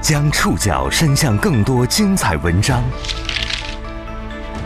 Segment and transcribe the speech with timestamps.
[0.00, 2.82] 将触角伸向更多精彩文章，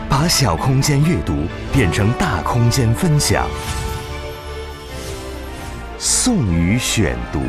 [0.09, 1.43] 把小空间阅读
[1.73, 3.45] 变成大空间分享。
[5.99, 7.41] 宋宇选读，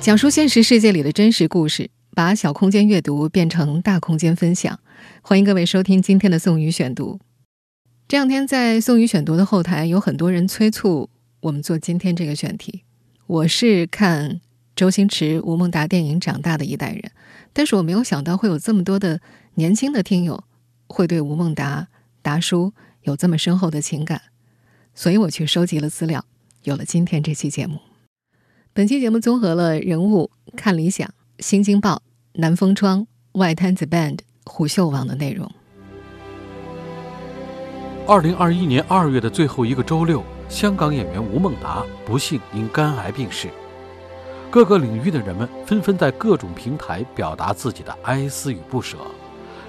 [0.00, 4.80] 讲述现实世界里的真实故事，把小空间阅读变成大空间分享。
[5.20, 7.20] 欢迎各位收听今天的宋宇选读。
[8.08, 12.84] 这两天在宋宇选读的后台，有很多人催促我们做今天这个选题。
[13.26, 14.40] 我是看
[14.78, 17.10] 周星驰、吴孟达电影长大的一代人，
[17.52, 19.20] 但是我没有想到会有这么多的
[19.54, 20.44] 年轻的听友
[20.86, 21.88] 会对吴孟达
[22.22, 24.22] 达叔有这么深厚的情感，
[24.94, 26.24] 所以我去收集了资料，
[26.62, 27.80] 有了今天这期节目。
[28.72, 32.00] 本期节目综合了人物、看理想、新京报、
[32.34, 35.50] 南风窗、外滩子 band、虎嗅网的内容。
[38.06, 43.48] 二零二一年二月的最后一个周六，香港演员吴孟达不幸因肝癌病逝。
[44.50, 48.96] 各个领域的人们纷纷在各种平台表达自己的哀思与不舍，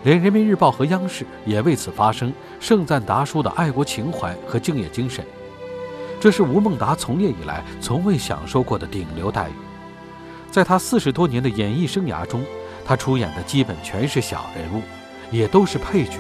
[0.04, 5.26] 连人民日报和央视也为此发声，盛赞达叔的爱国情怀和敬业精神。
[6.18, 9.54] 这是吴孟达从业以来从未享受过的顶流待遇。
[10.50, 12.42] 在他四十多年的演艺生涯中，
[12.86, 14.82] 他出演的基本全是小人物，
[15.30, 16.18] 也都是配角。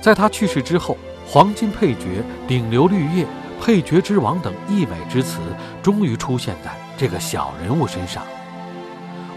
[0.00, 3.26] 在他去世之后，“黄金配角”“顶流绿叶
[3.60, 5.40] ”“配角之王”等溢美之词
[5.82, 8.22] 终于出现在这个小人物身上。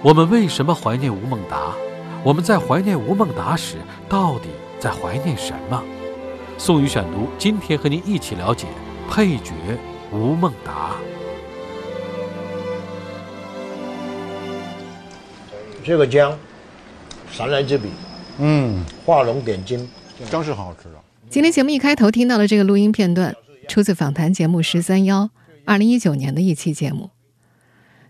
[0.04, 1.74] 我们为什么怀念吴孟达？
[2.24, 3.78] 我们在怀念吴孟达时，
[4.08, 4.50] 到底
[4.80, 5.84] 在怀念什么？
[6.60, 8.68] 宋宇选读，今天和您一起了解
[9.10, 9.52] 配角
[10.12, 10.92] 吴孟达。
[15.84, 16.38] 这个姜，
[17.32, 17.90] 神来之笔，
[18.38, 19.90] 嗯，画龙点睛。
[20.30, 20.96] 姜是很好吃的。
[21.32, 23.36] 今天节目一开头听到的这个录音片段，
[23.68, 25.24] 出自访谈节目《十三幺》
[25.66, 27.10] 二零一九年的一期节目。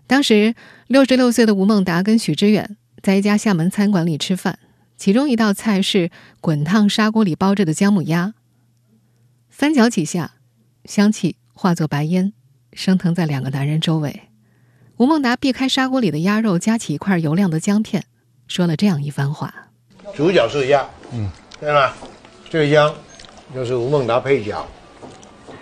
[0.06, 0.54] 当时
[0.86, 4.58] 六十六岁的吴孟达跟许知远在一家厦门餐馆里吃饭，
[4.96, 8.34] 其中一道菜是滚烫砂锅里包着的姜母鸭。
[9.50, 10.34] 翻搅几下，
[10.84, 12.32] 香气化作白烟，
[12.72, 14.22] 升腾在两个男人周围。
[14.98, 18.04] 吴孟达避开砂锅里的鸭肉，夹起一块油亮的姜片，
[18.46, 19.68] 说了这样一番话：
[20.14, 21.30] 主角是鸭，嗯。
[21.58, 21.96] 对吧，
[22.50, 22.94] 这个姜
[23.54, 24.68] 就是吴孟达配角，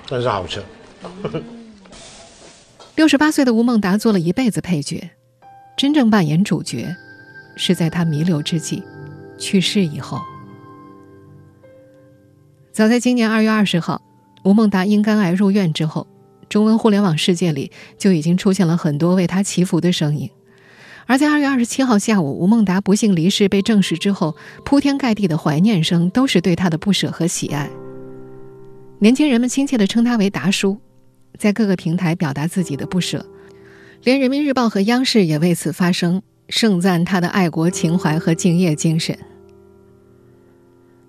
[0.07, 0.61] 真是好吃。
[2.97, 5.11] 六十八岁的吴孟达做了一辈子配角，
[5.77, 6.95] 真正扮演主角
[7.57, 8.85] 是在他弥留之际
[9.37, 10.21] 去世以后。
[12.73, 14.01] 早在今年二月二十号，
[14.45, 16.07] 吴孟达因肝癌入院之后，
[16.49, 20.31] 中文互联网世界里就已经出现了很多为他祈福的声音。
[21.07, 27.69] 而在二月二十七号下午，吴孟达不幸离世被证实之后，铺天盖地的怀念声都是对他的不舍和喜爱。
[29.01, 30.79] 年轻人们亲切地称他为“达叔”，
[31.39, 33.27] 在各个平台表达自己的不舍，
[34.03, 39.19] 连人民日报和央视也为此发声，盛赞他的爱国情怀和敬业精神。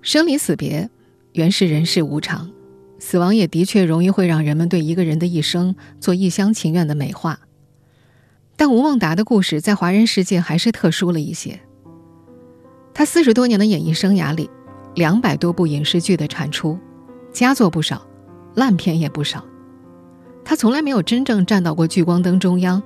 [0.02, 0.90] 生离死别，
[1.34, 2.52] 原是人世无常，
[3.00, 7.40] 死亡也的确容易会让人们对一个人的一生做一厢情愿的美化。
[8.56, 11.59] 但吴孟达的故事在华人世界还是特殊了一些。
[12.94, 14.50] 他四十多年的演艺生涯里，
[14.96, 16.80] 两百多部影视剧的产出，
[17.34, 18.07] 佳作不少，
[18.56, 19.46] 烂片也不少。
[20.45, 22.81] 他从来没有真正站到过聚光灯中央，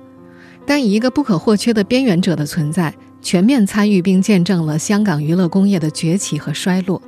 [0.66, 7.00] 但以一个不可或缺的边缘者的存在，全面参与并见证了香港娱乐工业的崛起和衰落。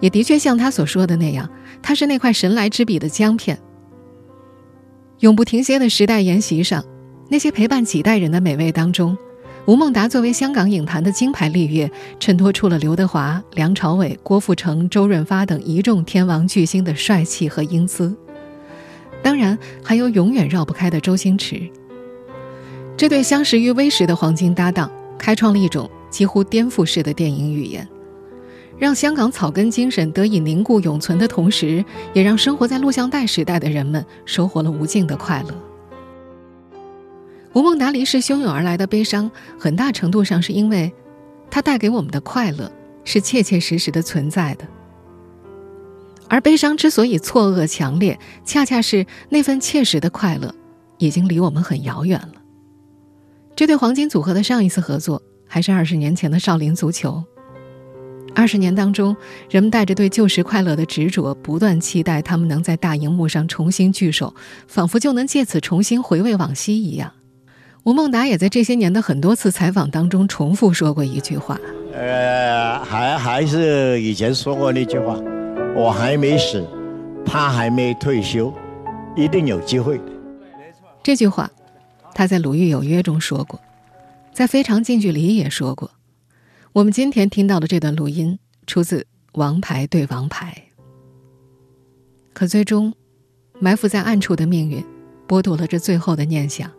[0.00, 1.48] 也的确像他所说的那样，
[1.80, 3.58] 他是那块神来之笔的姜片，
[5.20, 6.84] 永不停歇的时代筵席上。
[7.28, 9.16] 那些陪伴几代人的美味当中，
[9.66, 11.88] 吴孟达作为香港影坛的金牌绿叶，
[12.18, 18.12] 衬托出了刘德华、梁朝伟、郭富城、周润发等一众天王巨星的帅气和英姿。
[19.22, 21.60] 当然，还有永远绕不开的周星驰。
[22.96, 27.86] 这对相识于微时的黄金搭档，开创了一种几乎颠覆式的电影语言，
[28.78, 35.54] 让香港草根精神得以凝固永存的同时，也让生活在录像带时代的人们收获了无尽的快乐。
[37.52, 40.92] 吴孟达离世汹涌而来的悲伤，很大程度上是因为，
[41.50, 42.70] 他带给我们的快乐
[43.04, 44.64] 是切切实实的存在的。
[46.30, 50.54] 而悲伤之所以错愕强烈，恰恰是那份切实的快乐，
[50.96, 52.34] 已经离我们很遥远了。
[53.56, 57.10] 这对黄金组合的上一次合作，还是二十年前的《少林足球》。
[58.32, 59.14] 二十年当中，
[59.50, 64.32] 人们带着对旧时快乐的执着，不断期待他们能在大荧幕上重新聚首，
[64.68, 67.12] 仿佛就能借此重新回味往昔一样。
[67.82, 71.58] 吴孟达也在这些年的很多次采访当中重复说过一句话，
[71.92, 75.18] 呃，还还是以前说过那句话，
[75.76, 76.66] 我还没死，
[77.24, 78.52] 他还没退休，
[79.16, 80.00] 一定有机会。
[81.02, 81.50] 这句话，
[82.14, 83.58] 他在《鲁豫有约》中说过。
[84.32, 85.90] 在《非常近距离》也说过，
[86.72, 89.00] 我们今天听到的这段录音出自
[89.32, 90.64] 《王牌对王牌》。
[92.32, 92.94] 可最终，
[93.58, 94.84] 埋伏在暗处的命运，
[95.26, 96.70] 剥夺了这最后的念想。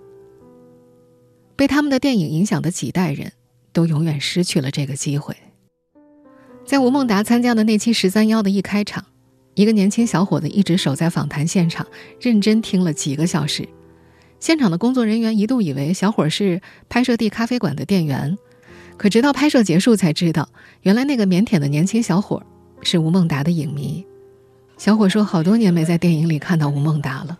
[1.55, 3.31] 被他们的电影影响的几代人，
[3.73, 5.35] 都永远失去了这个机会。
[6.65, 9.03] 在吴孟达参加的那期《十三幺》的一开场，
[9.55, 11.85] 一个年轻小伙子一直守在访谈现场，
[12.19, 13.67] 认真听了几个小时。
[14.39, 18.37] 现场的工作人员一度以为小伙是拍摄地咖啡馆的店员，
[18.97, 20.47] 可直到拍摄结束才知道，
[20.83, 22.41] 原来那个腼腆的年轻小伙
[22.81, 24.05] 是吴孟达的影迷。
[24.77, 27.37] 小伙说：“好多年没在电影里看到吴孟达了。”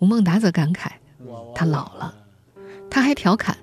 [0.00, 0.90] 吴孟达则感慨
[1.54, 2.14] ：“他老了。”
[2.90, 3.56] 他还调侃：“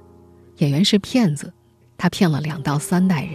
[0.58, 1.54] 演员是骗子，
[1.98, 3.34] 他骗了两到三代人。”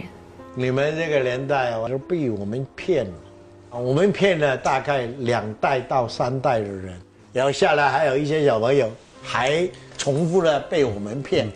[0.55, 6.93] 你们这个年代我是被我们骗了，我们骗了大概两代到三代的人，
[7.31, 8.89] 然后下来还有一些小朋友。
[9.25, 9.65] 还
[9.97, 11.47] 重复的被我们骗，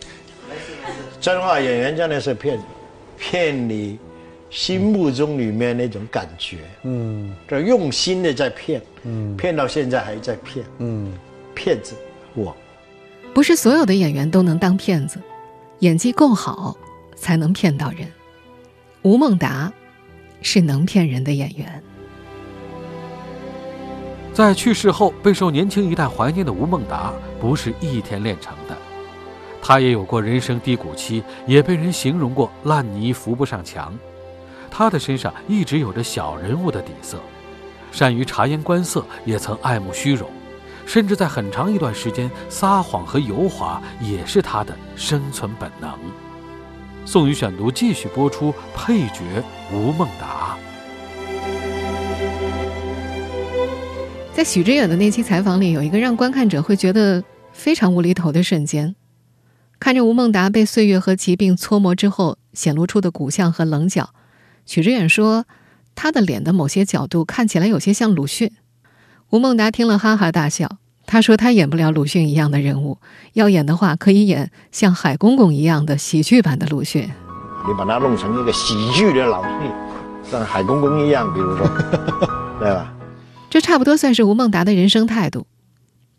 [1.20, 2.58] 真话演员真的是骗，
[3.18, 3.98] 骗你
[4.48, 11.12] 心目中里面那种感觉，嗯，这用心的在骗，嗯，骗到现在还在骗，嗯，
[11.54, 11.94] 骗子，
[12.34, 12.56] 我，
[13.34, 15.20] 不是所有的演员都能当骗子，
[15.80, 16.74] 演技够好
[17.16, 18.10] 才能骗到人。
[19.08, 19.72] 吴孟达
[20.42, 21.82] 是能骗人的演员。
[24.34, 27.10] 在去世后备受年轻一代怀念的吴孟达，
[27.40, 28.76] 不是一天练成的。
[29.62, 33.98] 他也有过人生低谷期，也被人形容过烂泥扶不上墙。
[34.70, 37.16] 他的身上一直有着小人物的底色，
[37.90, 40.28] 善于察言观色，也曾爱慕虚荣，
[40.84, 45.98] 甚至在很长一段时间，撒谎和油滑也是他的生存本能。
[47.10, 50.58] 宋宇选读继续播出，配角吴孟达。
[54.34, 58.94] 在许知远的那期采访里，有一个让观看者会觉得非常无厘头的瞬间。
[59.80, 64.10] 看着吴孟达被岁月和疾病搓磨之后显露出的骨相和棱角，
[64.66, 65.46] 许知远说，
[65.94, 68.52] 他的脸的某些角度看起来有些像鲁迅。
[69.30, 70.76] 吴孟达听了哈哈大笑，
[71.10, 72.98] 他说他演不了鲁迅一样的人物，
[73.32, 77.02] 要演的话可以演像海公公一样的喜剧版的鲁迅。
[77.66, 81.66] 你把他弄成一个喜剧的老戏，像海公公一样，比如说，
[82.60, 82.94] 对吧？
[83.48, 85.46] 这差不多算是吴孟达的人生态度。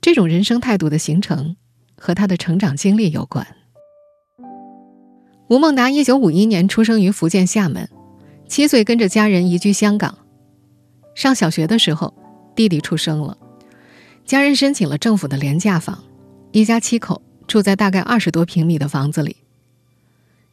[0.01, 1.55] 这种人生态度的形成，
[1.95, 3.45] 和他的成长经历有关。
[5.49, 7.87] 吴孟达一九五一年出生于福建厦门，
[8.47, 10.17] 七岁跟着家人移居香港。
[11.13, 12.11] 上小学的时候，
[12.55, 13.37] 弟弟出生了，
[14.29, 16.03] 家人申请了政府的廉价房，
[16.51, 19.37] 一家七口住在大概二十多平米的房子里。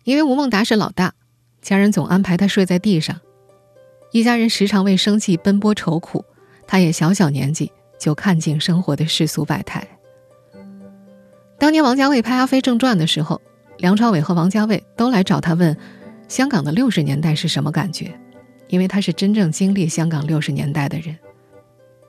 [0.04, 1.12] 因为吴孟达是老大，
[1.60, 3.20] 家人总安排他睡在地上，
[4.12, 6.24] 一家人时常为生计奔波愁苦。
[6.66, 7.70] 他也小小年纪
[8.00, 9.86] 就看尽生活的世俗百态。
[11.58, 13.42] 当年王家卫拍《阿飞正传》的时候，
[13.76, 15.76] 梁朝伟和王家卫都来找他问，
[16.28, 18.18] 香港的六十年代是什么感觉？
[18.68, 21.14] 因为他是真正经历香港六十年代的人。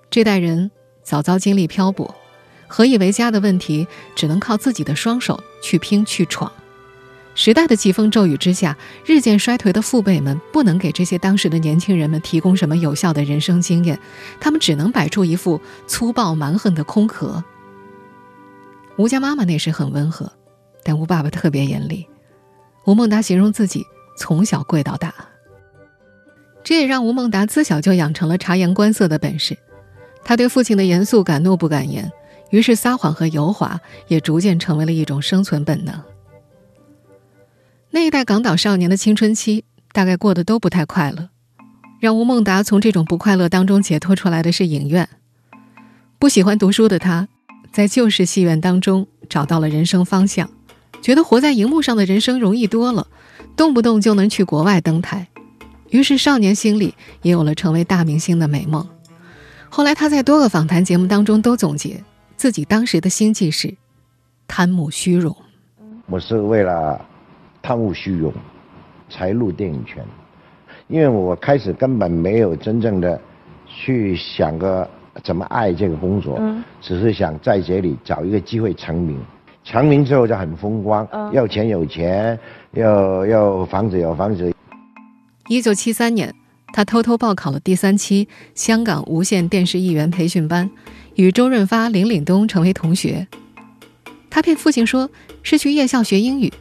[0.10, 0.72] 这代人
[1.08, 2.14] 早早经历漂泊，
[2.68, 6.52] 何以为家的问题，只能靠自己的双手去拼去闯。
[7.34, 13.98] 时代的疾风骤雨之下，日渐衰颓的父辈们不能给这些当时的年轻人们提供什么有效的人生经验，
[14.42, 17.42] 他们只能摆出一副粗暴蛮横的空壳。
[18.98, 20.30] 吴家妈妈那时很温和，
[20.84, 22.06] 但吴爸爸特别严厉。
[22.86, 23.86] 吴孟达形容自己
[24.18, 25.16] 从小跪到大，
[26.66, 29.58] 这也让吴孟达自小就养成了察言观色的本事。
[30.28, 32.12] 他对父亲的严肃敢怒不敢言，
[32.50, 33.80] 于是撒谎和油滑
[34.10, 36.04] 也逐渐成为了一种生存本能。
[37.92, 41.30] 那一代港岛少年的青春期大概过得都不太快乐，
[42.02, 45.08] 让吴孟达从这种不快乐当中解脱出来的是影院。
[46.20, 47.30] 不喜欢读书的他，
[47.72, 50.50] 在旧式戏院当中找到了人生方向，
[51.02, 53.08] 觉得活在荧幕上的人生容易多了，
[53.56, 55.30] 动不动就能去国外登台，
[55.90, 58.86] 于是少年心里也有了成为大明星的美梦。
[59.70, 62.04] 后来他在多个访谈节目当中都总结
[62.36, 63.76] 自己当时的心计是
[64.48, 65.36] 贪慕虚荣。
[66.08, 67.00] 我是为了。
[67.60, 68.32] 贪慕虚荣，
[69.10, 70.02] 才入电影圈。
[70.88, 73.20] 因为我开始根本没有真正的
[73.66, 74.90] 去想个
[75.22, 76.40] 怎么爱这个工作，
[76.80, 79.20] 只是想在这里找一个机会成名。
[79.66, 82.40] 成名之后就很风光，要钱有钱，
[82.72, 84.54] 要要房子有房子。
[85.50, 86.34] 一九七三年，
[86.74, 90.70] 他偷偷报考了第三期香港无线电视艺员培训班，
[91.16, 93.28] 与周润发、林岭东成为同学。
[94.30, 95.10] 他骗父亲说
[95.42, 96.54] 是去夜校学英语。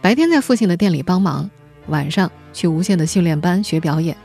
[0.00, 1.50] 白天在父亲的店里帮忙，
[1.88, 4.16] 晚上去无线的训练班学表演。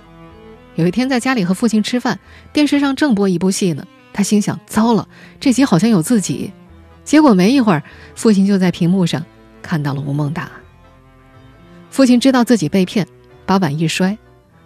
[0.76, 2.18] 有一天在家里和父亲吃饭，
[2.54, 5.08] 电视上正播一部戏呢，他心想：糟了，
[5.40, 6.54] 这集好像有自己。
[7.04, 7.84] 结果没一会儿，
[8.16, 9.26] 父亲就在屏幕上
[9.62, 10.50] 看到了吴孟达。
[11.90, 13.06] 父亲知道自己被骗，
[13.46, 14.18] 把碗一摔，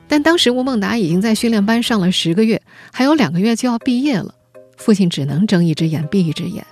[0.08, 2.62] 但当时吴孟达已经在训练班上了十个月，
[2.94, 4.34] 还有两个月就要毕业了，
[4.78, 6.66] 父亲只能睁一只眼闭一只眼。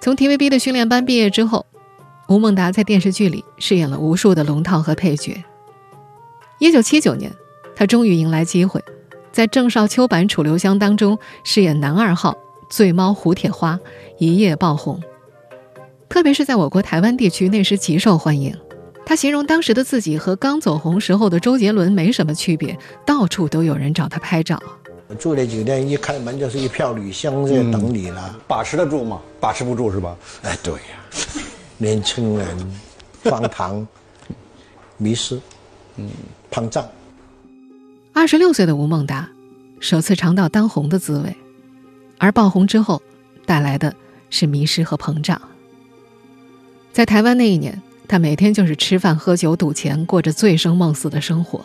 [0.00, 1.66] 从 TVB 的训练班毕业之后，
[2.28, 5.42] 吴孟达在电视剧里饰演了无数的龙套和配角。
[6.58, 7.32] 一九七九年，
[7.74, 8.82] 他终于迎来机会，
[9.32, 12.36] 在郑少秋版《楚留香》当中饰演男二号
[12.70, 13.78] 醉猫胡铁花，
[14.18, 15.02] 一夜爆红。
[16.08, 18.56] 特别是在我国台湾地区，那时极受欢迎。
[19.06, 24.60] 他形容当时的自己和刚走红时候的周杰伦没什么区别，到处都有人找他拍照。
[25.18, 29.20] 住的酒店一开门就是一票女香在等你了，把持得住吗？
[29.38, 30.16] 把持不住是吧？
[30.42, 30.80] 哎，对呀，
[31.76, 32.48] 年轻人
[33.22, 33.86] 荒唐、
[34.96, 35.38] 迷失、
[35.96, 36.08] 嗯，
[36.50, 36.88] 膨胀。
[38.14, 39.28] 二十六岁的吴孟达，
[39.80, 41.36] 首次尝到当红的滋味，
[42.18, 43.02] 而爆红之后，
[43.44, 43.94] 带来的
[44.30, 45.40] 是迷失和膨胀。
[46.92, 51.64] 在台湾那一年，他每天就是吃饭、喝酒、赌钱，过着醉生梦死的生活。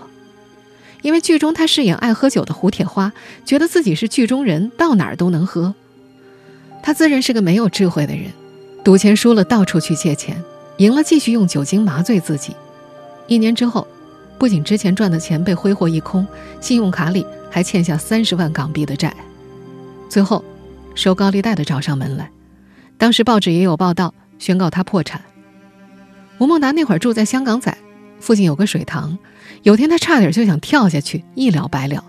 [1.01, 3.11] 因为剧中他饰演爱喝酒的胡铁花，
[3.45, 5.73] 觉得自己是剧中人，到哪儿都能喝。
[6.81, 8.31] 他自认是个没有智慧的人，
[8.83, 10.41] 赌钱输了到处去借钱，
[10.77, 12.55] 赢了继续用酒精麻醉自己。
[13.27, 13.85] 一年之后，
[14.37, 16.25] 不仅之前赚的钱被挥霍一空，
[16.59, 19.13] 信用卡里还欠下三十万港币的债。
[20.09, 20.43] 最后，
[20.95, 22.29] 收高利贷的找上门来，
[22.97, 24.13] 当时报纸也有报道。
[24.39, 25.21] 宣告他破产。
[26.39, 27.77] 吴孟达那会儿住在香港仔，
[28.21, 29.17] 附近有个水塘，
[29.63, 32.03] 有天他差点就想跳下去，一了百了。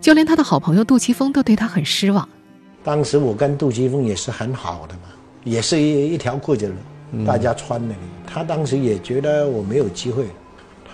[0.00, 2.26] 就连他的好朋友杜琪峰都对他很失望。
[2.82, 5.02] 当时我跟杜琪峰也是很好的嘛，
[5.44, 6.72] 也是一一条裤子
[7.26, 7.94] 大家穿的。
[8.26, 10.26] 他当时也觉得我没有机会，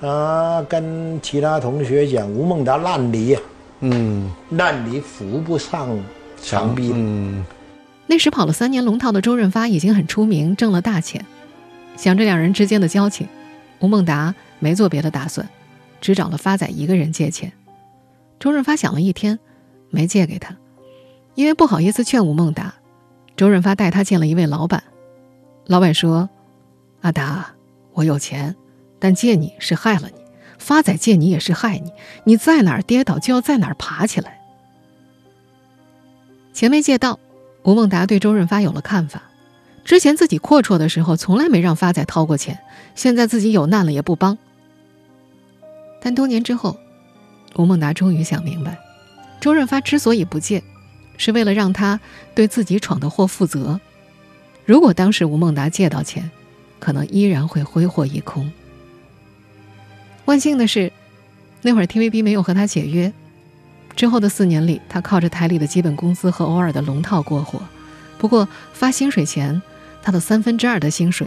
[0.00, 3.42] 他跟其他同学讲吴孟达烂泥啊，
[3.80, 5.88] 嗯，烂泥扶不上
[6.42, 6.90] 墙壁。
[6.92, 7.44] 嗯。
[8.08, 11.24] 那时跑了三年龙套的周润发已经很出名，挣了大钱。
[12.00, 13.28] 想着两人之间的交情，
[13.78, 15.46] 吴孟达没做别的打算，
[16.00, 17.52] 只找了发仔一个人借钱。
[18.38, 19.38] 周润发想了一天，
[19.90, 20.56] 没借给他，
[21.34, 22.72] 因为不好意思劝吴孟达。
[23.36, 24.82] 周润发带他见了一位老板，
[25.66, 26.30] 老板说
[27.02, 27.50] ：“阿达，
[27.92, 28.56] 我有钱，
[28.98, 30.22] 但借你是害了你；
[30.58, 31.92] 发仔借你也是害你。
[32.24, 34.40] 你在哪儿跌倒，就要在哪儿爬起来。”
[36.54, 37.20] 钱没借到。
[37.62, 39.24] 吴孟达对周润发有了看法，
[39.90, 42.60] 之前自己阔绰的时候，从来没让发仔掏过钱，
[42.94, 44.38] 现在自己有难了也不帮。
[46.00, 46.78] 但多年之后，
[47.56, 48.78] 吴孟达终于想明白，
[49.40, 50.62] 周润发之所以不借，
[51.16, 51.98] 是为了让他
[52.36, 53.80] 对自己闯的祸负责。
[54.64, 56.30] 如果当时吴孟达借到钱，
[56.78, 58.48] 可能依然会挥霍一空。
[60.24, 60.92] 万幸的是，
[61.62, 63.12] 那会儿 TVB 没有和他解约。
[63.96, 67.60] 之后的四年里，他靠着台里的基本工资和偶尔的龙套过活。
[68.18, 69.60] 不过发薪水前，
[70.02, 71.26] 他的三分之二的薪水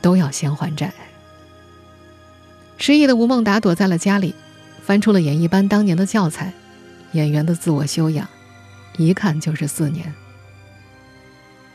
[0.00, 0.92] 都要先还债。
[2.76, 4.34] 失意的吴孟达躲在了家里，
[4.82, 6.52] 翻出了演艺班当年的教材，
[7.12, 8.26] 演员的自我修养，
[8.96, 10.14] 一看就是四年。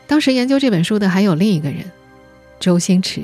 [0.06, 1.90] 当时研究这本书的还有另一个人，
[2.58, 3.22] 周星驰。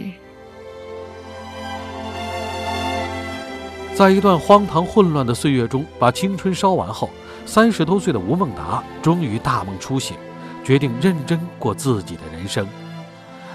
[3.94, 7.10] 在一段荒唐混乱的岁月中，把青春烧完后，
[7.44, 10.16] 三十多岁的吴孟达终于大梦初醒，
[10.64, 12.66] 决定认真过自己的人生。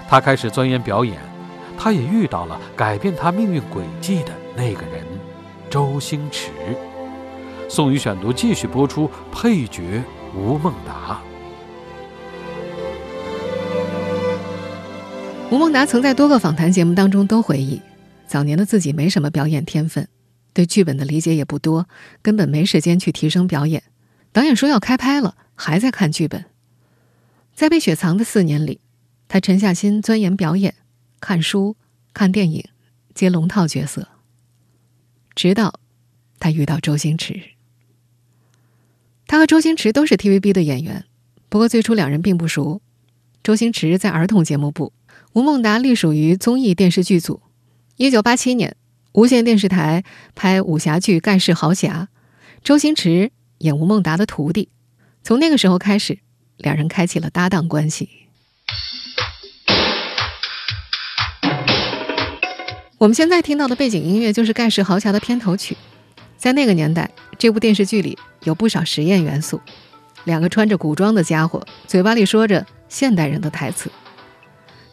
[0.08, 1.18] 他开始钻研表演，
[1.76, 5.04] 他也遇到了改变他命运轨迹的那个人——
[5.68, 6.50] 周星驰。
[7.68, 10.02] 宋宇选读继续播出，配角
[10.34, 11.20] 吴孟达。
[15.50, 17.82] 吴孟达曾在多个访谈节目当中都回忆，
[18.26, 20.08] 早年的自己没什么表演天分。
[20.52, 21.88] 对剧本的理解也不多，
[22.22, 23.82] 根本没时间去提升表演。
[24.32, 26.44] 导演说要开拍了，还在看剧本。
[27.54, 28.80] 在被雪藏的四年里，
[29.28, 30.74] 他沉下心钻研表演，
[31.20, 31.76] 看书、
[32.12, 32.64] 看电影，
[33.14, 34.08] 接龙套角色。
[35.34, 35.80] 直到
[36.38, 37.40] 他遇到周星驰。
[39.26, 41.04] 他和周星驰都是 TVB 的演员，
[41.48, 42.80] 不过最初两人并不熟。
[43.42, 44.92] 周星驰在儿童节目部，
[45.32, 47.42] 吴孟达隶属于综艺电视剧组。
[47.96, 48.76] 一九八七年。
[49.12, 50.04] 无线电视台
[50.34, 52.10] 拍武侠剧《盖世豪侠》，
[52.62, 54.68] 周星驰演吴孟达的徒弟。
[55.22, 56.18] 从那个时候开始，
[56.58, 58.25] 两人开启了搭档关系。
[62.98, 65.76] 我们现在听到的背景音乐就是《盖世豪侠》的片头曲。
[66.38, 69.60] 在那个年代，这部电视剧里有不少实验元素。
[70.24, 73.90] 两个穿着古装的家伙，嘴巴里说着现代人的台词。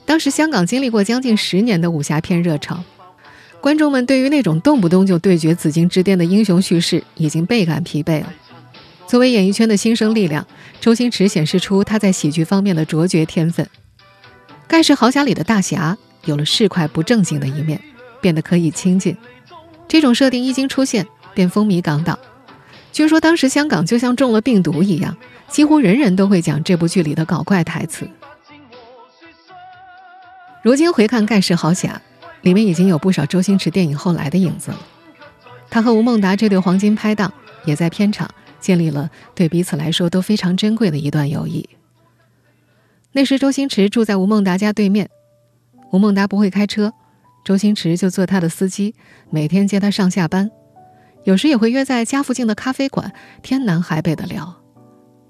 [0.06, 2.84] 当时香港经历过将近十年的武侠片热潮。
[3.62, 8.34] 观众们对于那种动不动就对决紫禁之巅的英雄叙事已经倍感疲惫了。
[9.08, 10.46] 作为演艺圈的新生力量，
[10.82, 13.66] 周星驰显示出他在喜剧方面的卓绝天分。
[14.68, 17.82] 盖世豪侠里的大侠有了市侩不正经的一面，
[18.24, 19.15] 变得可以亲近。
[19.88, 22.18] 这种设定一经出现，便风靡港岛。
[22.94, 25.18] 据说当时香港就像中了病毒一样，
[25.50, 28.10] 几乎人人都会讲这部剧里的搞怪台词。
[30.62, 32.01] 如今回看《盖世豪侠》，
[32.42, 34.80] 里面已经有不少周星驰电影后来的影子了。
[35.70, 37.34] 他和吴孟达这对黄金拍档，
[37.65, 38.30] 也在片场
[38.62, 41.68] 建立了对彼此来说都非常珍贵的一段友谊。
[43.12, 45.10] 那时周星驰住在吴孟达家对面，
[45.92, 46.94] 吴孟达不会开车，
[47.44, 48.96] 周星驰就做他的司机，
[49.30, 50.50] 每天接他上下班，
[51.24, 54.62] 有时也会约在家附近的咖啡馆，天南海北的聊。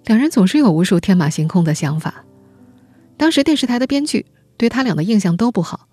[0.05, 2.23] 两人总是有无数天马行空的想法。
[3.17, 4.25] 当时电视台的编剧。
[4.55, 5.87] 对他俩的印象都不好，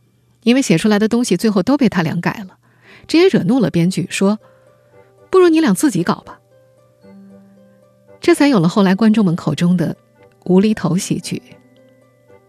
[0.44, 2.58] 因为写出来的东西最后都被他俩改了，
[3.08, 4.38] 这也惹怒了编剧，说
[5.30, 6.38] ：“不如你俩自己搞吧。”
[8.20, 9.96] 这才有了后来观众们口中的
[10.44, 11.42] 无厘头喜剧。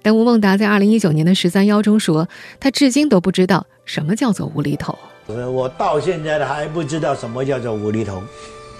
[0.01, 2.27] 但吴孟达在二零一九年的十三幺中说，
[2.59, 4.97] 他至今都不知道什么叫做无厘头。
[5.27, 8.21] 我到现在还不知道什么叫做无厘头，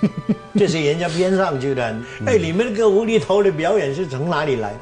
[0.55, 1.95] 这是人家编上去的。
[2.25, 4.73] 哎，你们那个无厘头的表演是从哪里来？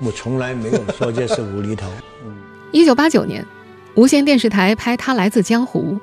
[0.00, 1.90] 我从来没有说这是无厘头。
[2.72, 3.44] 一九八九年，
[3.94, 5.94] 无线电视台拍《他来自江湖》，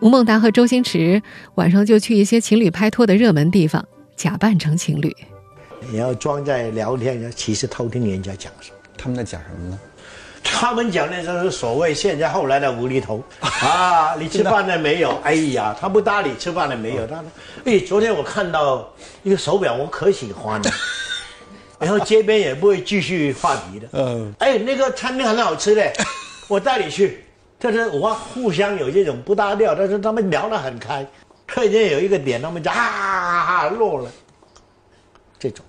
[0.00, 1.22] 吴孟达和周星驰
[1.54, 5.14] 晚上就去一些情侣拍拖的热门地方，假扮成情侣。
[5.90, 8.76] 你要装在聊天，其实偷听人家讲什么？
[9.04, 9.78] 他们在讲什么呢？
[10.42, 14.14] 他们讲的就是所谓现在后来的无厘头啊！
[14.18, 15.14] 你吃饭了没有？
[15.22, 17.06] 哎呀，他不搭理，吃饭了没有？
[17.06, 17.24] 他说
[17.66, 18.90] ：“哎，昨天我看到
[19.22, 20.70] 一个手表，我可喜欢了。
[21.78, 23.86] ”然后街边也不会继续话题的。
[23.92, 25.92] 嗯，哎，那个餐厅很好吃的，
[26.48, 27.26] 我带你去。
[27.58, 31.06] 但是我互相有这种不搭调，但是他们聊得很开。
[31.46, 34.10] 突然间有一个点，他们就啊落了。
[35.38, 35.62] 这种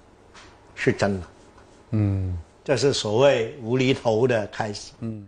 [0.73, 1.27] 是真的。
[1.91, 4.91] 嗯，这是所谓无厘头的开始。
[5.00, 5.27] 嗯，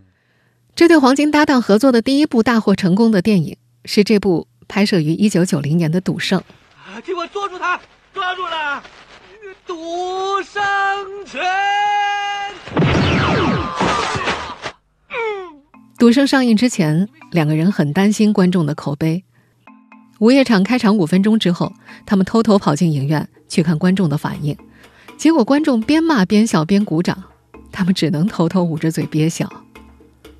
[0.74, 6.40] 这对黄金搭档合作的第一部大获成功的电影是这部拍摄于一九九零年的《赌圣》。
[7.02, 7.80] 替我捉住他！
[8.12, 8.82] 抓住了！
[9.64, 10.60] 赌圣
[11.24, 11.40] 拳。
[15.96, 19.22] 赌圣上映之前，两个人很担心观众的口碑。
[20.18, 21.72] 午夜场开场五分钟之后，
[22.04, 24.56] 他们偷偷跑进影院去看观众的反应，
[25.16, 27.22] 结果观众边骂边笑边鼓掌，
[27.78, 29.48] 他们只能偷偷捂着嘴憋笑。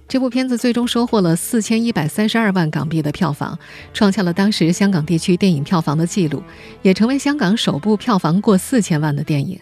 [0.09, 3.57] 这部片子最终收获了四千一百三十二万港币的票房，
[3.95, 6.43] 创下了当时香港地区电影票房的记录，
[6.83, 9.57] 也成为香港首部票房过四千万的电影。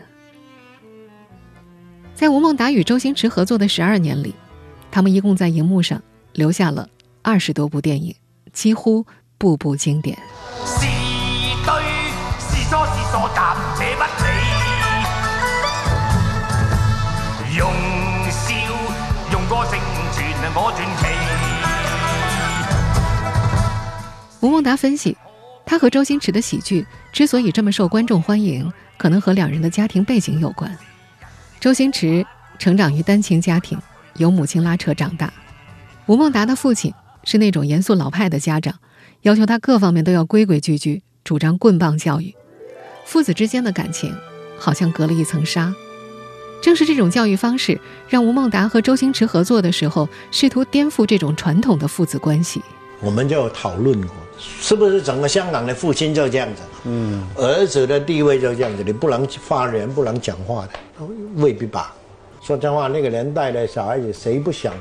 [2.14, 4.34] 在吴孟达与周星驰合作的十二年里，
[4.90, 6.88] 他们一共在荧幕上留下了
[7.20, 8.14] 二十多部电影，
[8.54, 9.04] 几乎
[9.36, 10.16] 部部经典。
[24.40, 25.14] 吴孟达分析，
[25.66, 30.74] 他和周星驰的喜剧之所以这么受观众欢迎，可能和两人的家庭背景有关。
[31.60, 32.24] 周星驰
[32.58, 33.78] 成长于单亲家庭，
[34.14, 35.28] 由母亲拉扯长大；
[36.06, 36.90] 吴孟达的父亲
[37.22, 38.74] 是那种严肃老派的家长，
[39.22, 42.34] 要求他各方面都要规规矩矩，主张棍棒教育。
[43.04, 44.16] 父子之间的感情
[44.58, 45.74] 好像隔了一层纱。
[46.60, 52.60] 正是这种教育方式，让吴孟达和周星驰合作的时候，试图颠覆这种传统的父子关系。
[53.00, 56.62] 我们就讨论过，是不是整个香港的父亲就这样子？
[56.84, 61.04] 嗯，儿子的地位就这样子，你不能发言，不能讲话的，
[61.36, 61.94] 未必吧？
[62.42, 64.72] 说真话，那个年代的小孩子，谁不想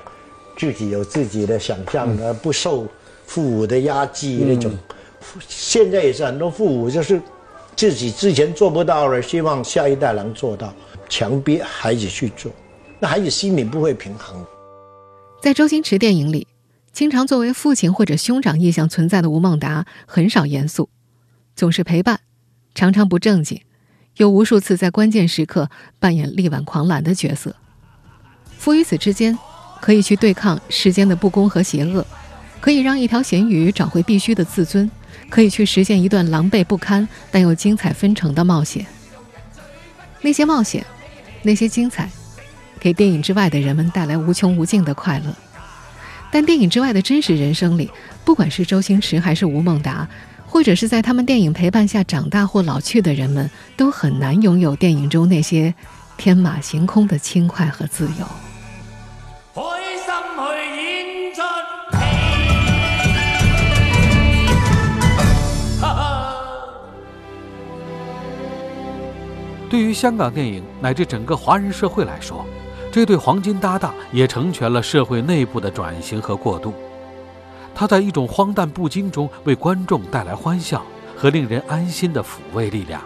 [0.58, 2.88] 自己有自己的想象，而不受
[3.26, 4.72] 父母的压制那种？
[5.48, 7.22] 现在也是很多父母就是
[7.76, 10.74] 自己之前做不到的，希望下一代能做到。
[11.10, 12.52] 强逼孩子去做，
[13.00, 14.46] 那孩子心里不会平衡。
[15.42, 16.48] 在周星驰电影里，
[16.92, 20.90] 经常作为父亲或者兄长意象存在的吴孟达很少严肃，
[21.56, 22.20] 总是陪伴，
[22.74, 23.62] 常常不正经，
[24.18, 27.56] 又无数次在关键时刻扮演力挽狂澜的角色。
[28.58, 29.38] 父与子之间，
[29.82, 32.04] 可以去对抗世间的不公和邪恶，
[32.60, 34.90] 可以让一条咸鱼找回必须的自尊，
[35.30, 38.84] 可以去实现一段狼狈不堪但又精彩纷呈的冒险。
[40.22, 40.84] 那些冒险。
[41.46, 42.10] 那些精彩，
[42.80, 45.34] 给电影之外的人们带来无穷无尽的快乐。
[46.32, 47.90] 但电影之外的真实人生里，
[48.26, 50.10] 不管是周星驰还是吴孟达，
[50.48, 55.74] 或者是在他们电影陪伴下长大或老去的人们，都很难拥有电影中那些
[56.18, 58.45] 天马行空的轻快和自由。
[69.70, 72.46] 对于香港电影乃至整个华人社会来说，
[72.92, 76.74] 这对黄金搭档也成全了社会内部的转型和过渡。
[77.74, 80.82] 他在一种荒诞不经中为观众带来欢笑
[81.18, 83.02] 和令人安心的抚慰力量。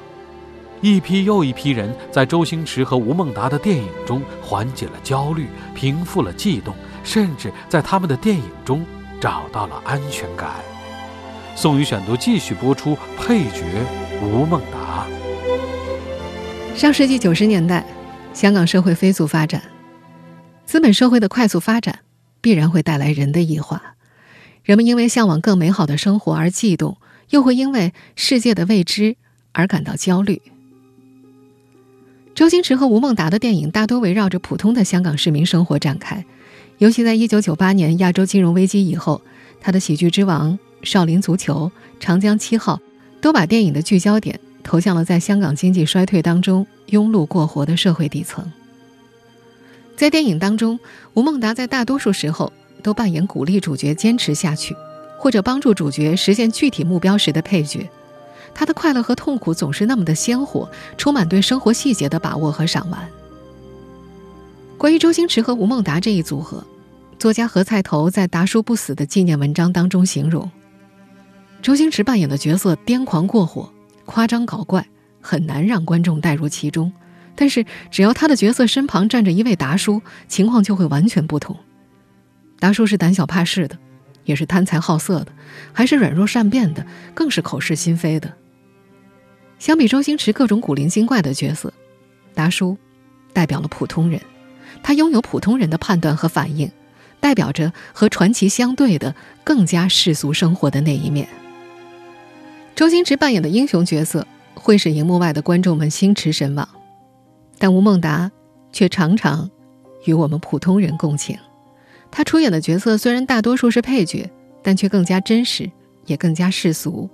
[0.81, 8.85] 一批又一批人在周星驰和吴孟达的电影中缓解了焦虑，平复了悸动，甚至在他们的电影中
[9.19, 10.51] 找到了安全感。
[11.55, 13.65] 宋宇选读继续播出，配角
[14.21, 15.18] 吴孟达。
[16.75, 17.85] 上世纪九十年代，
[18.33, 19.61] 香港社会飞速发展，
[20.65, 21.99] 资本社会的快速发展
[22.41, 23.95] 必然会带来人的异化。
[24.63, 26.97] 人们因为向往更美好的生活而悸动，
[27.31, 29.17] 又会因为世界的未知
[29.51, 30.41] 而感到焦虑。
[32.33, 36.23] 周星驰和吴孟达的电影大多围绕着普通的香港市民生活展开，
[36.77, 39.21] 尤其在一九九八年亚洲金融危机以后，
[39.59, 40.53] 他的《喜剧之王》
[40.89, 41.65] 《少林足球》
[41.99, 42.77] 《长江七号》
[43.21, 48.51] 都把电影的聚焦点投向了在香港经济衰退当中庸碌过活的社会底层。
[49.95, 50.79] 在电影当中，
[51.13, 54.75] 吴孟达在大多数时候都扮演鼓励主角坚持下去，
[55.17, 57.89] 或者帮助主角实现具体目标时的配角。
[58.53, 63.07] 他的快乐和痛苦总是那么的鲜活，充满对生活细节的把握和赏玩。
[64.77, 66.63] 关于周星驰和吴孟达这一组合，
[67.19, 70.49] 作家何菜头在《达叔不死》的纪念文章当中形容：
[71.61, 73.69] 周星驰扮演的角色癫狂过火、
[74.09, 74.87] 夸张搞怪，
[75.21, 76.91] 很难让观众带入其中；
[77.35, 81.55] 但是只要他的角色身旁站着一位达叔，情况就会完全不同。
[82.57, 83.77] 达叔是胆小怕事的。
[84.25, 85.31] 也是贪财好色的，
[85.73, 88.31] 还是软弱善变的，更是口是心非的。
[89.57, 91.73] 相比周星驰各种古灵精怪的角色，
[92.35, 92.77] 达叔
[93.33, 94.21] 代表了普通人，
[94.83, 96.71] 他拥有普通人的判断和反应，
[97.19, 101.27] 代表着和传奇相对的更加世俗生活的那一面。
[102.79, 106.65] 周星驰扮演的英雄角色会使荧幕外的观众们心驰神往，
[107.57, 108.31] 但吴孟达
[108.71, 109.49] 却常常
[110.05, 111.37] 与我们普通人共情。
[112.09, 114.31] 他出演的角色虽然大多数是配角，
[114.63, 115.69] 但却更加真实，
[116.05, 117.09] 也更加世俗。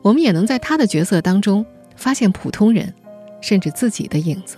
[0.00, 1.62] 我们也能在他的角色当中
[1.94, 2.94] 发现普通人，
[3.42, 4.56] 甚至自己的影子。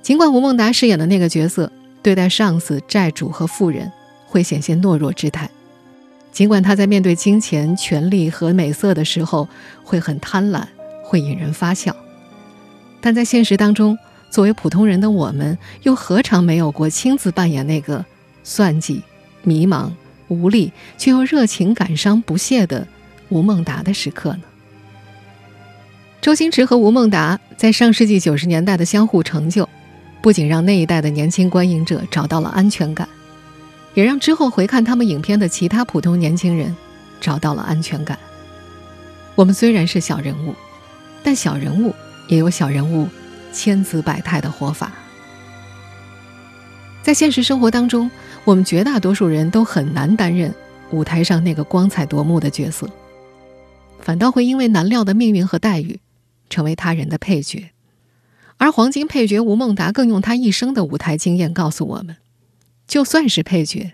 [0.00, 1.70] 尽管吴孟达饰演的那个角色
[2.02, 3.92] 对待上司、债主和富人
[4.24, 5.50] 会显现懦弱之态，
[6.32, 9.48] 尽管他在面对金钱、权力和美色的时候
[9.82, 10.62] 会很贪婪，
[11.02, 11.94] 会引人发笑，
[13.00, 13.98] 但在现实当中。
[14.30, 18.04] 作为普通人的我们，又何尝没有过亲自扮演那个
[18.44, 19.02] 算计、
[19.42, 19.90] 迷茫、
[20.28, 22.86] 无力却又热情感伤不懈的
[23.30, 24.42] 吴孟达的时刻呢？
[26.20, 29.66] 周星驰和吴孟达在上世纪九十年代的相互成就，
[30.20, 33.08] 不仅让那一代的年轻观影者找到了安全感，
[33.98, 36.76] 也让之后回看他们影片的其他普通年轻人
[37.20, 38.16] 找到了安全感。
[39.34, 40.54] 我们虽然是小人物，
[41.24, 41.92] 但小人物
[42.28, 43.08] 也有小人物。
[43.52, 44.92] 千姿百态的活法，
[47.02, 48.08] 在现实生活当中，
[48.44, 50.54] 我们绝大多数人都很难担任
[50.90, 52.88] 舞台上那个光彩夺目的角色，
[53.98, 55.98] 反倒会因为难料的命运和待遇，
[56.50, 57.70] 成为他人的配角。
[58.58, 62.16] 而黄金配角吴孟达更用他一生的舞台经验告诉我们：
[62.88, 63.92] 就算是配角，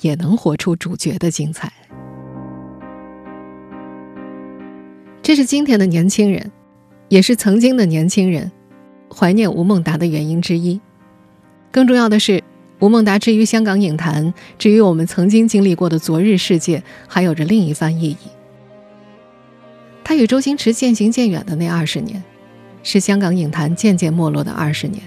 [0.00, 1.72] 也能活出主角的精彩。
[5.22, 6.50] 这是今天的年轻人，
[7.08, 8.50] 也是曾经的年轻人。
[9.08, 10.80] 怀念吴孟达的原因之一，
[11.70, 12.42] 更重要的是，
[12.80, 18.16] 吴孟达之于香港影坛，至于我们曾经经历过的昨日世界，还有着另一番意义。
[20.02, 22.20] 他与周星驰渐行渐远的那二十年，
[22.82, 25.00] 是香港影坛渐渐没落的二十年。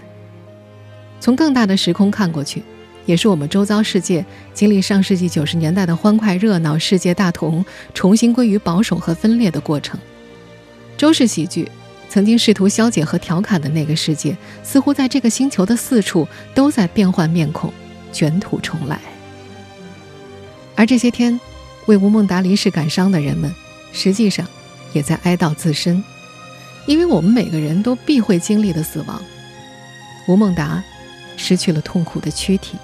[1.20, 2.64] 从更大的时空看过去，
[3.08, 7.66] 也是我们周遭世界经历上世纪九十年代的欢快热闹、世界大同，
[7.96, 10.00] 重新归于保守和分裂的过程。
[10.96, 11.68] 周氏喜剧。
[12.10, 17.72] 曾经试图消解和调侃的那个世界，似乎在这个星球的四处都在变换面孔，
[18.14, 18.98] 卷土重来。
[20.74, 21.38] 而这些天，
[21.86, 23.54] 为吴孟达离世感伤的人们，
[23.92, 24.48] 实际上
[24.94, 26.02] 也在哀悼自身，
[26.86, 29.22] 因为我们每个人都必会经历的死亡。
[30.30, 30.82] 吴孟达
[31.36, 32.78] 失去了痛苦的躯体，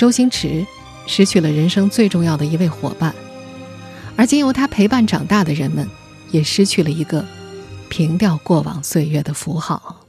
[0.00, 0.66] 周星驰
[1.06, 3.14] 失去了人生最重要的一位伙伴，
[4.16, 5.86] 而经由他陪伴长大的人们，
[6.30, 7.22] 也失去了一个。
[7.90, 10.06] 凭吊过往岁月的符号。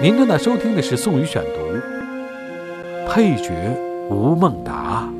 [0.00, 1.60] 您正在收听的是《宋宇选读》，
[3.12, 3.52] 配角
[4.08, 5.12] 吴孟达。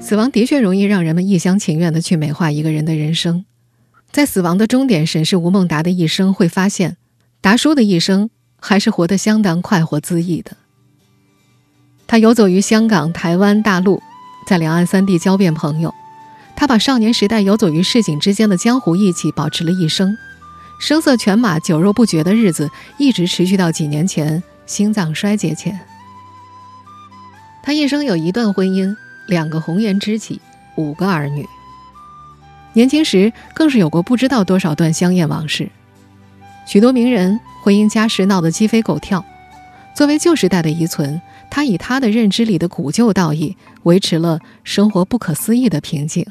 [0.00, 3.44] 死亡的确容易让人们一厢情愿的去美化一个人的人生，
[4.10, 6.96] 在死亡的终点审视吴孟达的一生，会发现
[7.40, 10.56] 达叔的一生还是活得相当快活恣意的。
[12.06, 14.02] 他游走于香港、台湾、大陆，
[14.46, 15.94] 在两岸三地交遍朋友。
[16.56, 20.18] 他把少年时代游走于市井之间的江湖义气保持了一生，
[20.78, 25.80] 声色犬马、酒肉不绝的日子一直持续到几年前心脏衰竭前。
[27.62, 28.94] 他一生有一段婚姻，
[29.26, 30.40] 两个红颜知己，
[30.76, 31.48] 五个儿女。
[32.74, 35.70] 年轻时更是有过不知道多少段香艳往事，
[36.66, 39.24] 许多名人婚姻家事闹得鸡飞狗跳。
[39.94, 41.20] 作为旧时代的遗存，
[41.50, 46.24] 他以他的认知里的古旧道义，维持了生活不可思议的平静。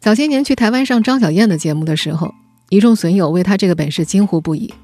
[0.00, 2.34] 早些年去台湾上张小燕的节目的时候，
[2.68, 4.74] 一众损友为他这个本事惊呼不已。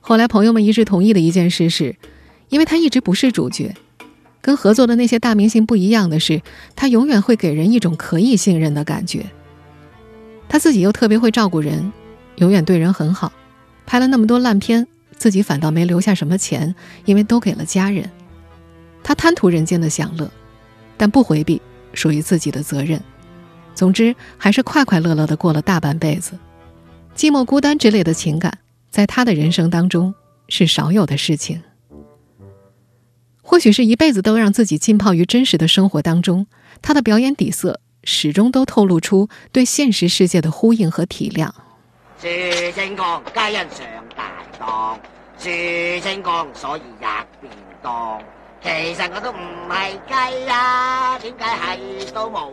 [0.00, 1.96] 后来朋友们一致同意的一件事是，
[2.48, 3.74] 因为他一直不是主角。
[4.40, 6.40] 跟合作的那些大明星不一样的是，
[6.74, 9.26] 他永远会给人一种可以信任的感觉。
[10.48, 11.92] 他自己又特别会照顾人，
[12.36, 13.30] 永远对人很好。
[13.90, 16.72] 拍了那么多烂片，自己反倒没留下什么钱，
[17.06, 18.08] 因为都给了家人。
[19.02, 20.30] 他贪图人间的享乐，
[20.96, 21.60] 但不回避
[21.92, 23.02] 属于自己的责任。
[23.74, 26.38] 总之，还是快快乐乐的过了大半辈子。
[27.16, 28.58] 寂寞、孤单之类的情感，
[28.90, 30.14] 在他的人生当中
[30.48, 31.60] 是少有的事情。
[33.42, 36.46] 或许是一辈子都让自己浸泡于真实的生活当中，
[36.80, 41.50] 他的表演底色始终都透露出对现实世界的呼应和体谅。
[42.20, 42.28] 樹
[42.76, 44.98] 正光，皆因上大當。
[45.38, 45.48] 樹
[46.04, 47.06] 正光，所以入
[47.40, 47.52] 便
[47.82, 48.20] 當。
[48.62, 52.50] 其實我都唔係雞啊，點解係都冇？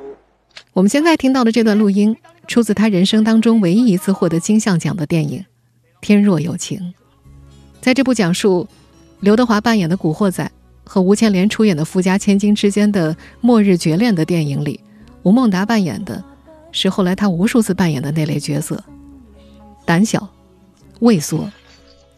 [0.71, 2.15] 我们现在听到的这段录音，
[2.47, 5.39] 出自他人生当中唯一一次获得金像奖的电影
[5.99, 6.79] 《天若有情》。
[7.81, 8.65] 在这部讲述
[9.19, 10.49] 刘德华扮演的古惑仔。
[10.89, 14.79] 和吴倩莲出演的富家千金之间的末日绝恋的电影里，
[15.23, 16.23] 吴孟达扮演的
[16.71, 18.81] 是后来他无数次扮演的那类角色：
[19.87, 20.27] 胆小、
[20.99, 21.49] 畏缩、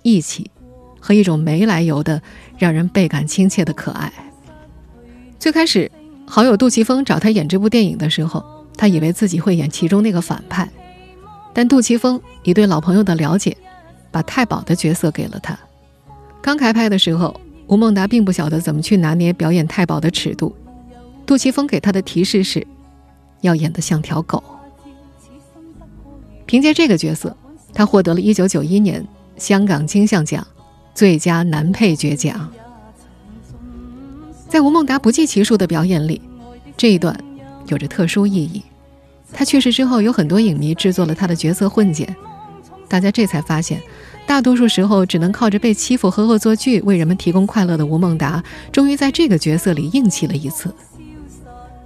[0.01, 0.49] 义气，
[0.99, 2.19] 和一种没来由的
[2.57, 4.11] 让人倍感亲切的可爱。
[5.37, 5.91] 最开始，
[6.25, 8.43] 好友杜琪峰找他演这部电影的时候，
[8.75, 10.67] 他以为自己会演其中那个反派，
[11.53, 13.55] 但杜琪峰以对老朋友的了解，
[14.09, 15.57] 把太保的角色给了他。
[16.41, 17.39] 刚开拍的时候。
[17.69, 20.55] 吴孟达并不晓得怎么去拿捏表演太保的尺度，
[21.23, 22.65] 杜琪峰给他的提示是，
[23.41, 24.43] 要演得像条狗。
[26.47, 27.37] 凭借这个角色，
[27.73, 29.05] 他获得了一九九一年
[29.37, 30.45] 香港金像奖
[30.93, 32.51] 最佳男配角奖。
[34.47, 36.21] 在吴孟达不计其数的表演里，
[36.75, 37.15] 这一段
[37.67, 38.63] 有着特殊意义。
[39.31, 42.15] 他去世之后，有很多影迷制作了他的角色混剪，
[42.87, 43.79] 大家这才发现。
[44.25, 50.73] 大多数时候只能靠着被欺负和恶作剧为人们提供快乐的吴孟达，终于在这个角色里硬气了一次。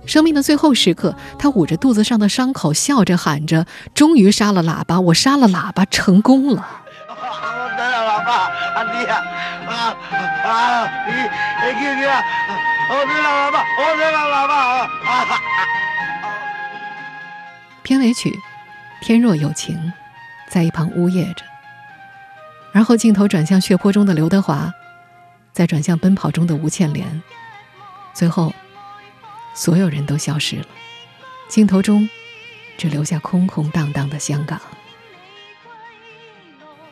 [0.05, 6.65] 生命的最后时刻，他捂着肚子上的伤口，笑着喊着：“终于杀了喇叭，我杀了喇叭，成功了！”
[7.07, 7.15] 我
[7.77, 9.23] 杀了喇叭，阿弟啊
[9.67, 9.95] 啊
[10.45, 10.89] 啊！
[11.07, 12.21] 你你叫咩啊？
[12.89, 14.53] 我杀了喇叭，我杀了喇叭
[15.09, 15.39] 啊！
[17.81, 18.29] 片尾曲
[19.05, 19.75] 《天若有情》
[20.49, 21.45] 在一旁呜咽着。
[22.71, 24.71] 然后镜头转向血泊中的刘德华，
[25.53, 27.21] 再转向奔跑中的吴倩莲，
[28.13, 28.53] 最后，
[29.53, 30.65] 所有人都消失了，
[31.47, 32.09] 镜头中
[32.77, 34.59] 只留下空空荡荡的香港。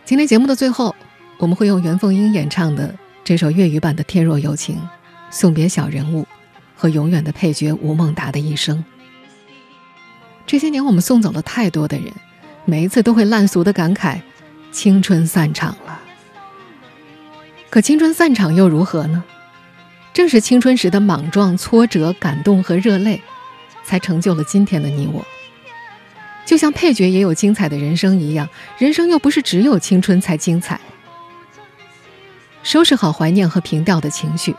[0.06, 0.96] 今天节目的最后，
[1.38, 4.76] 我们会用袁凤英演唱的这首粤语版的《天若有情》，
[5.30, 6.28] 送别小人物
[6.76, 8.84] 和永远的配角吴孟达的一生。
[10.46, 12.12] 这些年，我们送走了太多的人，
[12.66, 14.22] 每一次都会烂俗的感慨。
[14.72, 16.00] 青春散场了，
[17.70, 19.22] 可青春散场又如何呢？
[20.14, 23.22] 正是青春时的莽撞、挫折、感动和热泪，
[23.84, 25.26] 才成就了今天的你我。
[26.46, 30.80] 就像配角也有精彩的人生一样，人生又不是只有青春才精彩。
[32.62, 34.54] 收拾好怀念和平调的情绪，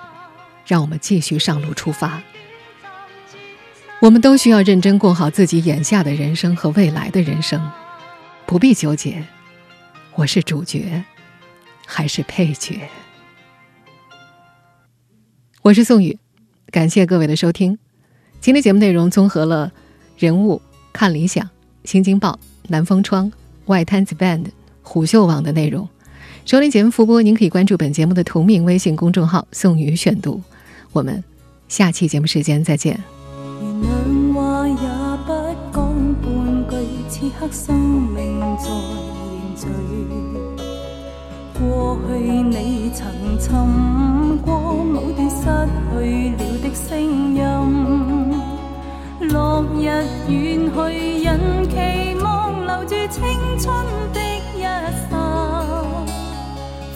[0.66, 2.22] 让我们继续上路出发。
[4.00, 7.70] 我们都需要认真过好自己眼下的人生和未来的人生，
[8.46, 9.22] 不必纠结。
[10.14, 11.04] 我是主角，
[11.86, 12.80] 还是配角？
[15.62, 16.18] 我是宋宇，
[16.72, 17.78] 感谢各位的收听。
[18.40, 19.72] 今天节目内容综合了
[20.18, 20.60] 人物、
[20.92, 21.48] 看理想、
[21.84, 23.30] 新京报、南风窗、
[23.66, 24.46] 外滩子 band、
[24.82, 25.88] 虎嗅网的内容。
[26.44, 30.42] 收听节目复播，您可以关注本节目的同名微信公众号“宋宇选读”。
[30.90, 31.22] 我们
[31.68, 33.00] 下期节目时间再见。
[41.62, 43.06] 过去你曾
[43.38, 43.46] 寻
[44.38, 44.50] 过
[44.82, 45.42] 某段失
[45.92, 46.98] 去了的声
[47.36, 47.38] 音，
[49.30, 49.84] 落日
[50.28, 50.32] 远
[50.74, 51.28] 去，人
[51.68, 51.72] 期
[52.20, 53.20] 望留住青
[53.60, 53.64] 春
[54.12, 54.18] 的
[54.56, 54.62] 一
[55.08, 55.12] 刹。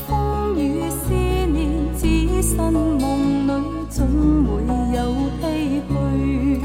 [0.09, 0.11] 风
[0.57, 1.57] 雨思念，
[1.97, 3.51] 只身梦里
[3.89, 4.05] 总
[4.47, 4.51] 会
[4.97, 4.99] 有
[5.41, 5.45] 唏
[5.87, 6.61] 嘘。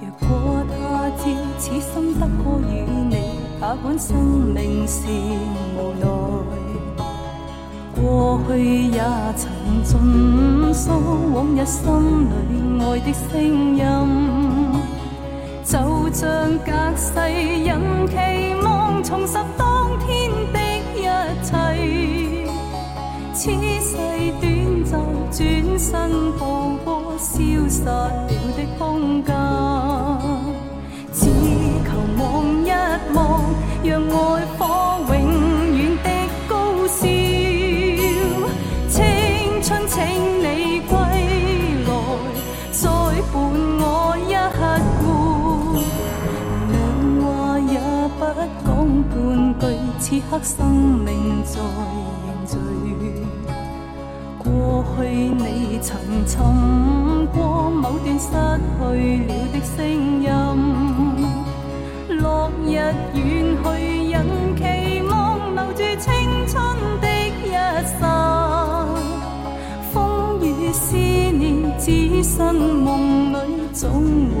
[0.00, 0.26] 若果
[0.70, 0.72] 他
[1.18, 1.22] 朝
[1.58, 2.32] 此生得可
[2.72, 2.72] 与
[3.10, 3.12] 你。
[3.60, 4.14] 哪管生
[4.54, 5.06] 命是
[5.78, 6.04] 无奈。
[7.94, 9.00] 过去也
[9.36, 9.50] 曾
[9.84, 10.90] 尽诉
[11.32, 11.82] 往日心
[12.28, 12.32] 里
[12.82, 13.82] 爱的声音，
[15.64, 15.72] 就
[16.12, 16.22] 像
[16.64, 17.06] 隔世
[17.64, 17.70] 人
[18.08, 18.14] 期
[18.64, 20.58] 望重拾当天的
[20.94, 21.02] 一
[21.42, 21.48] 切。
[23.32, 23.40] 此
[23.80, 23.96] 世
[24.40, 24.44] 短
[24.84, 24.92] 暂，
[25.30, 25.92] 转身
[26.32, 26.40] 步
[26.84, 27.32] 过消
[27.68, 29.34] 失了的空间。
[31.12, 31.20] 只
[31.84, 32.22] 求望
[32.64, 32.70] 一
[33.14, 33.18] 望，
[33.82, 34.12] 让爱
[34.58, 34.62] 火
[39.64, 39.98] 春，请
[40.40, 40.92] 你归
[41.86, 41.90] 来，
[42.70, 42.84] 再
[43.32, 43.34] 伴
[43.80, 43.82] 我
[44.28, 44.30] 一
[45.00, 45.02] 顾。
[46.70, 46.74] 两
[47.22, 47.24] 话
[47.72, 47.74] 也
[48.18, 48.20] 不
[48.62, 48.68] 讲
[49.08, 49.12] 半
[49.58, 49.62] 句，
[49.98, 50.52] 此刻生
[51.02, 51.08] 命
[51.44, 51.52] 在
[52.26, 52.52] 凝聚。
[54.38, 54.44] 过
[54.98, 55.88] 去你曾
[56.26, 56.36] 寻
[57.32, 57.34] 过
[57.70, 58.82] 某段失去
[59.24, 59.74] 了的声
[60.20, 60.28] 音，
[62.20, 62.22] 落
[62.66, 62.68] 日
[63.14, 63.18] 远
[72.42, 74.33] 梦里总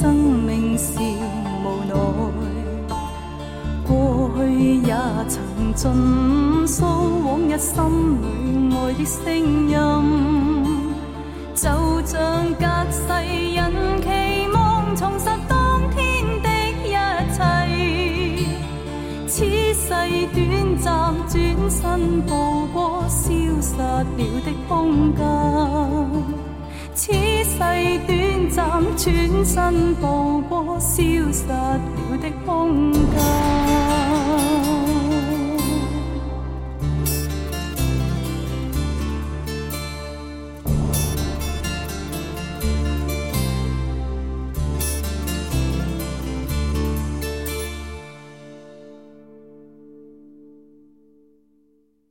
[0.00, 0.98] 生命是
[1.62, 1.92] 无奈。
[3.86, 4.40] 过去
[4.76, 4.94] 也
[5.28, 5.38] 曾
[5.74, 5.92] 尽
[6.66, 6.86] 诉
[7.22, 7.74] 往日心
[8.18, 8.24] 里
[8.74, 9.20] 爱的声
[9.68, 9.76] 音，
[11.54, 11.68] 就
[12.06, 12.18] 像
[12.54, 13.02] 隔世
[13.54, 13.60] 人
[14.00, 14.08] 期
[14.54, 16.00] 望重拾当天
[16.40, 16.48] 的
[16.82, 16.88] 一
[17.34, 17.38] 切。
[19.28, 19.84] 此世
[20.32, 21.34] 短暂，转
[21.68, 21.78] 身
[22.22, 22.30] 步
[22.72, 23.28] 过消
[23.60, 26.39] 失了的空间。
[27.60, 27.66] 世
[28.06, 31.78] 短暂，转身步过消失了
[32.22, 33.39] 的空间。